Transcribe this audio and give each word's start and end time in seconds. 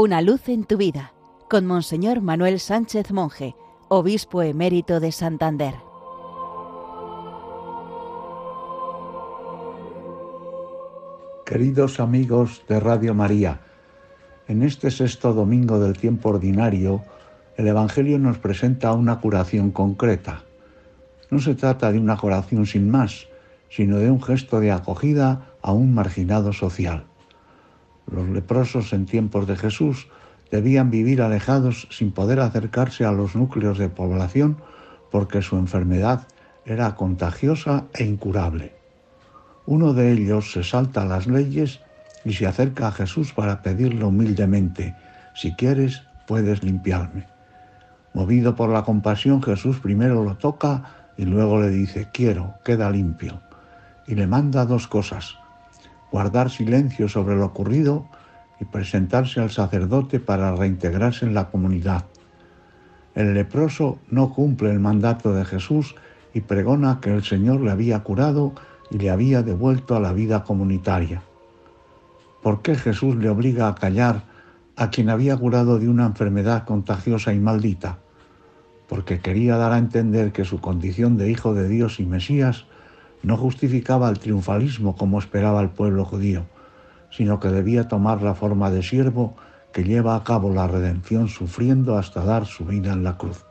Una 0.00 0.22
luz 0.22 0.48
en 0.48 0.62
tu 0.62 0.76
vida, 0.76 1.12
con 1.50 1.66
Monseñor 1.66 2.20
Manuel 2.20 2.60
Sánchez 2.60 3.10
Monje, 3.10 3.56
obispo 3.88 4.42
emérito 4.42 5.00
de 5.00 5.10
Santander. 5.10 5.74
Queridos 11.44 11.98
amigos 11.98 12.62
de 12.68 12.78
Radio 12.78 13.12
María, 13.12 13.60
en 14.46 14.62
este 14.62 14.92
sexto 14.92 15.32
domingo 15.32 15.80
del 15.80 15.98
tiempo 15.98 16.28
ordinario, 16.28 17.02
el 17.56 17.66
Evangelio 17.66 18.20
nos 18.20 18.38
presenta 18.38 18.92
una 18.92 19.18
curación 19.18 19.72
concreta. 19.72 20.44
No 21.28 21.40
se 21.40 21.56
trata 21.56 21.90
de 21.90 21.98
una 21.98 22.16
curación 22.16 22.66
sin 22.66 22.88
más, 22.88 23.26
sino 23.68 23.98
de 23.98 24.12
un 24.12 24.22
gesto 24.22 24.60
de 24.60 24.70
acogida 24.70 25.54
a 25.60 25.72
un 25.72 25.92
marginado 25.92 26.52
social. 26.52 27.07
Los 28.10 28.28
leprosos 28.28 28.92
en 28.92 29.06
tiempos 29.06 29.46
de 29.46 29.56
Jesús 29.56 30.08
debían 30.50 30.90
vivir 30.90 31.20
alejados 31.20 31.88
sin 31.90 32.12
poder 32.12 32.40
acercarse 32.40 33.04
a 33.04 33.12
los 33.12 33.36
núcleos 33.36 33.78
de 33.78 33.88
población 33.88 34.56
porque 35.10 35.42
su 35.42 35.56
enfermedad 35.56 36.26
era 36.64 36.94
contagiosa 36.94 37.86
e 37.94 38.04
incurable. 38.04 38.74
Uno 39.66 39.92
de 39.92 40.12
ellos 40.12 40.52
se 40.52 40.62
salta 40.62 41.04
las 41.04 41.26
leyes 41.26 41.80
y 42.24 42.32
se 42.32 42.46
acerca 42.46 42.88
a 42.88 42.92
Jesús 42.92 43.32
para 43.32 43.62
pedirle 43.62 44.04
humildemente, 44.04 44.94
si 45.34 45.52
quieres, 45.52 46.02
puedes 46.26 46.62
limpiarme. 46.62 47.26
Movido 48.14 48.56
por 48.56 48.70
la 48.70 48.82
compasión, 48.82 49.42
Jesús 49.42 49.78
primero 49.78 50.24
lo 50.24 50.36
toca 50.36 51.10
y 51.16 51.24
luego 51.24 51.60
le 51.60 51.68
dice, 51.70 52.08
quiero, 52.12 52.54
queda 52.64 52.90
limpio. 52.90 53.40
Y 54.06 54.14
le 54.14 54.26
manda 54.26 54.64
dos 54.64 54.88
cosas, 54.88 55.36
guardar 56.10 56.50
silencio 56.50 57.08
sobre 57.08 57.36
lo 57.36 57.46
ocurrido 57.46 58.06
y 58.60 58.64
presentarse 58.64 59.40
al 59.40 59.50
sacerdote 59.50 60.20
para 60.20 60.54
reintegrarse 60.54 61.26
en 61.26 61.34
la 61.34 61.48
comunidad. 61.50 62.04
El 63.14 63.34
leproso 63.34 63.98
no 64.10 64.32
cumple 64.32 64.70
el 64.70 64.80
mandato 64.80 65.32
de 65.32 65.44
Jesús 65.44 65.94
y 66.34 66.40
pregona 66.40 67.00
que 67.00 67.14
el 67.14 67.24
Señor 67.24 67.60
le 67.60 67.70
había 67.70 68.00
curado 68.00 68.52
y 68.90 68.98
le 68.98 69.10
había 69.10 69.42
devuelto 69.42 69.96
a 69.96 70.00
la 70.00 70.12
vida 70.12 70.44
comunitaria. 70.44 71.22
¿Por 72.42 72.62
qué 72.62 72.76
Jesús 72.76 73.16
le 73.16 73.28
obliga 73.28 73.68
a 73.68 73.74
callar 73.74 74.22
a 74.76 74.90
quien 74.90 75.10
había 75.10 75.36
curado 75.36 75.78
de 75.78 75.88
una 75.88 76.06
enfermedad 76.06 76.64
contagiosa 76.64 77.32
y 77.32 77.40
maldita? 77.40 77.98
Porque 78.88 79.20
quería 79.20 79.56
dar 79.56 79.72
a 79.72 79.78
entender 79.78 80.32
que 80.32 80.44
su 80.44 80.60
condición 80.60 81.16
de 81.16 81.30
hijo 81.30 81.54
de 81.54 81.68
Dios 81.68 82.00
y 82.00 82.06
Mesías 82.06 82.66
no 83.22 83.36
justificaba 83.36 84.08
el 84.08 84.18
triunfalismo 84.18 84.96
como 84.96 85.18
esperaba 85.18 85.60
el 85.60 85.70
pueblo 85.70 86.04
judío, 86.04 86.46
sino 87.10 87.40
que 87.40 87.48
debía 87.48 87.88
tomar 87.88 88.22
la 88.22 88.34
forma 88.34 88.70
de 88.70 88.82
siervo 88.82 89.36
que 89.72 89.84
lleva 89.84 90.16
a 90.16 90.24
cabo 90.24 90.52
la 90.52 90.66
redención 90.66 91.28
sufriendo 91.28 91.98
hasta 91.98 92.24
dar 92.24 92.46
su 92.46 92.64
vida 92.64 92.92
en 92.92 93.04
la 93.04 93.16
cruz. 93.16 93.44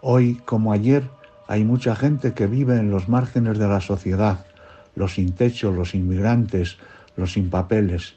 Hoy, 0.00 0.40
como 0.44 0.72
ayer, 0.72 1.08
hay 1.48 1.64
mucha 1.64 1.94
gente 1.94 2.34
que 2.34 2.46
vive 2.46 2.76
en 2.76 2.90
los 2.90 3.08
márgenes 3.08 3.58
de 3.58 3.68
la 3.68 3.80
sociedad, 3.80 4.44
los 4.94 5.14
sin 5.14 5.32
techo, 5.32 5.70
los 5.70 5.94
inmigrantes, 5.94 6.78
los 7.16 7.32
sin 7.32 7.50
papeles. 7.50 8.14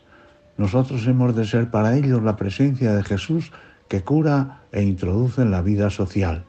Nosotros 0.58 1.06
hemos 1.08 1.36
de 1.36 1.46
ser 1.46 1.70
para 1.70 1.96
ellos 1.96 2.24
la 2.24 2.36
presencia 2.36 2.94
de 2.94 3.04
Jesús 3.04 3.52
que 3.88 4.04
cura 4.04 4.62
e 4.72 4.84
introduce 4.84 5.42
en 5.42 5.52
la 5.52 5.62
vida 5.62 5.90
social. 5.90 6.46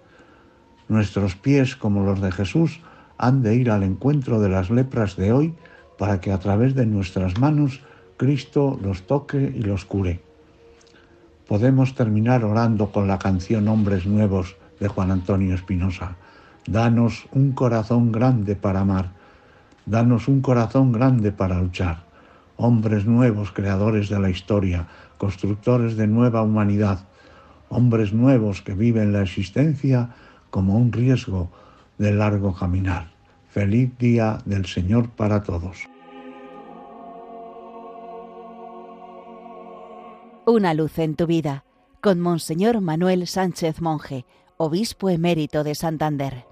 Nuestros 0.88 1.34
pies, 1.34 1.77
como 1.77 2.04
los 2.04 2.20
de 2.20 2.32
Jesús, 2.32 2.80
han 3.19 3.42
de 3.42 3.55
ir 3.55 3.70
al 3.70 3.83
encuentro 3.83 4.41
de 4.41 4.48
las 4.48 4.70
lepras 4.70 5.17
de 5.17 5.33
hoy 5.33 5.55
para 5.98 6.20
que 6.20 6.33
a 6.33 6.39
través 6.39 6.75
de 6.75 6.86
nuestras 6.86 7.39
manos 7.39 7.81
Cristo 8.17 8.78
los 8.83 9.03
toque 9.06 9.53
y 9.55 9.62
los 9.62 9.84
cure. 9.84 10.20
Podemos 11.47 11.94
terminar 11.94 12.44
orando 12.44 12.91
con 12.91 13.06
la 13.06 13.19
canción 13.19 13.69
Hombres 13.69 14.06
Nuevos 14.06 14.56
de 14.81 14.88
Juan 14.88 15.10
Antonio 15.10 15.54
Espinosa. 15.54 16.16
Danos 16.66 17.27
un 17.32 17.53
corazón 17.53 18.10
grande 18.10 18.56
para 18.56 18.81
amar, 18.81 19.12
danos 19.87 20.28
un 20.28 20.41
corazón 20.41 20.93
grande 20.93 21.31
para 21.31 21.60
luchar. 21.60 22.04
Hombres 22.56 23.06
nuevos, 23.06 23.53
creadores 23.53 24.09
de 24.09 24.19
la 24.19 24.31
historia, 24.31 24.88
constructores 25.19 25.97
de 25.97 26.06
nueva 26.06 26.43
humanidad, 26.43 27.06
hombres 27.69 28.12
nuevos 28.12 28.62
que 28.62 28.75
viven 28.75 29.12
la 29.12 29.22
existencia 29.22 30.10
como 30.50 30.77
un 30.77 30.91
riesgo 30.91 31.50
de 31.99 32.12
largo 32.12 32.55
caminar. 32.55 33.11
Feliz 33.49 33.97
día 33.99 34.39
del 34.45 34.67
Señor 34.67 35.09
para 35.11 35.43
todos. 35.43 35.79
Una 40.45 40.75
luz 40.75 40.99
en 40.99 41.17
tu 41.17 41.27
vida 41.27 41.65
con 42.01 42.21
Monseñor 42.21 42.81
Manuel 42.81 43.27
Sánchez 43.27 43.81
Monje, 43.81 44.27
obispo 44.59 45.11
emérito 45.11 45.65
de 45.65 45.75
Santander. 45.75 46.45